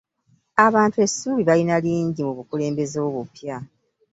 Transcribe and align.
Abantu 0.65 0.97
essuubi 1.05 1.41
balina 1.49 1.75
lingi 1.83 2.21
mu 2.27 2.33
bukulembeze 2.37 2.97
obupya. 3.07 3.55